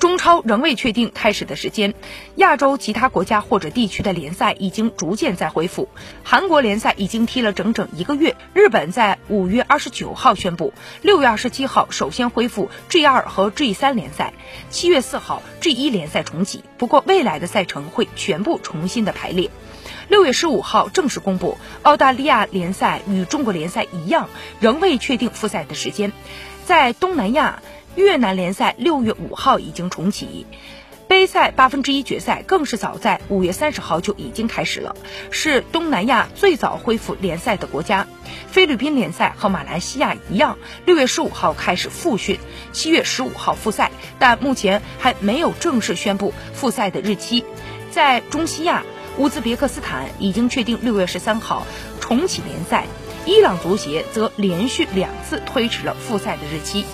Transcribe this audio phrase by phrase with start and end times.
[0.00, 1.94] 中超仍未确定开始的时间。
[2.36, 5.88] 亚洲其他国家或者地区的联赛已经逐渐在恢复。
[6.24, 8.34] 韩国联赛已经踢了整整一个月。
[8.54, 14.32] 日本在五月二十九号宣布，六月二十七号首先恢复 G 二和 G 三联赛，
[14.70, 16.64] 七月四号 G 一联赛重启。
[16.78, 19.50] 不过未来的赛程会全部重新的排列。
[20.08, 24.30] 六月十五号正式公布，澳大利亚联赛与中国联赛一样，
[24.60, 26.10] 仍未确定复赛的时间。
[26.64, 27.62] 在东南亚。
[27.96, 30.46] 越南联赛六月五号已经重启，
[31.08, 34.94] 杯赛八分之一决赛更是早在五月三十号就已经开始了，
[35.30, 38.06] 是东南亚最早恢复联赛的国家。
[38.46, 42.38] 菲律宾联赛和马来西亚一样，六月十五号开始复训，
[42.72, 47.44] 七月十五号复赛，但目前还没有正式宣布复赛的日期。
[47.90, 48.84] 在中西亚，
[49.18, 51.66] 乌兹别克斯坦已经确定六月十三号
[52.00, 52.86] 重启联赛，
[53.26, 56.84] 伊朗足协则连续两次推迟了复赛的日期。